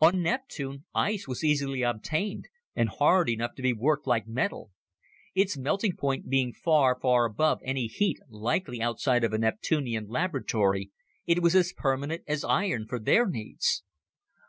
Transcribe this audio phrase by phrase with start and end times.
[0.00, 4.72] On Neptune, ice was easily obtained and hard enough to be worked like metal.
[5.36, 10.90] Its melting point being far, far above any heat likely outside of a Neptunian laboratory,
[11.28, 13.84] it was as permanent as iron for their needs!